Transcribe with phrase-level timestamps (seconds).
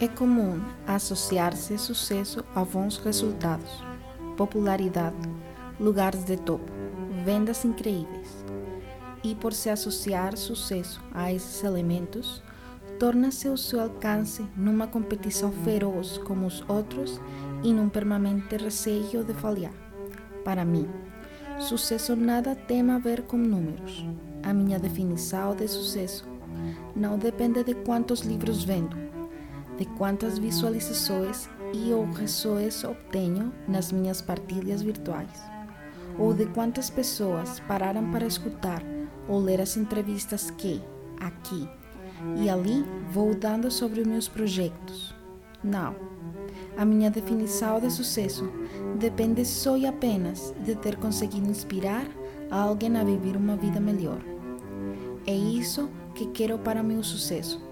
[0.00, 3.82] É comum associar-se sucesso a bons resultados,
[4.36, 5.16] popularidade,
[5.80, 6.70] lugares de topo,
[7.24, 8.44] vendas incríveis.
[9.24, 12.40] E por se associar sucesso a esses elementos,
[13.00, 17.20] torna-se o seu alcance numa competição feroz com os outros
[17.64, 19.74] e num permanente receio de falhar.
[20.44, 20.88] Para mim,
[21.58, 24.06] sucesso nada tem a ver com números.
[24.44, 26.24] A minha definição de sucesso
[26.94, 29.07] não depende de quantos livros vendo
[29.78, 32.06] de quantas visualizações e ou
[32.90, 35.42] obtenho nas minhas partilhas virtuais,
[36.18, 38.82] ou de quantas pessoas pararam para escutar
[39.28, 40.82] ou ler as entrevistas que,
[41.20, 41.68] aqui
[42.36, 45.14] e ali, vou dando sobre meus projetos.
[45.62, 45.94] Não.
[46.76, 48.50] A minha definição de sucesso
[48.98, 52.06] depende só e apenas de ter conseguido inspirar
[52.50, 54.20] alguém a viver uma vida melhor.
[55.26, 57.67] É isso que quero para meu sucesso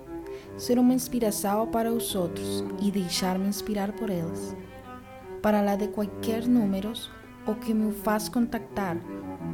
[0.56, 4.56] ser uma inspiração para os outros e deixar-me inspirar por eles.
[5.42, 7.10] Para lá de qualquer números,
[7.46, 8.96] o que me faz contactar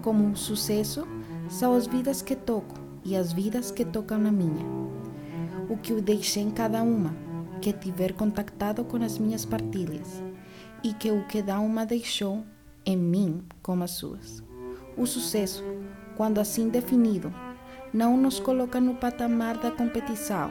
[0.03, 1.07] como um sucesso
[1.49, 4.65] são as vidas que toco e as vidas que tocam na minha.
[5.69, 7.15] O que eu deixei em cada uma,
[7.61, 10.23] que tiver contactado com as minhas partilhas,
[10.83, 12.45] e que o que cada uma deixou
[12.85, 14.43] em mim como as suas.
[14.97, 15.63] O sucesso,
[16.17, 17.33] quando assim definido,
[17.93, 20.51] não nos coloca no patamar da competição,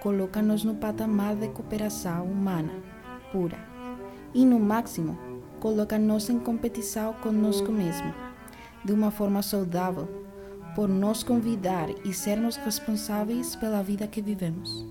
[0.00, 2.72] coloca-nos no patamar de cooperação humana
[3.32, 3.58] pura
[4.34, 5.18] e, no máximo,
[5.58, 8.12] coloca-nos em competição conosco mesmo,
[8.84, 10.08] de uma forma saudável,
[10.74, 14.86] por nos convidar e sermos responsáveis pela vida que vivemos.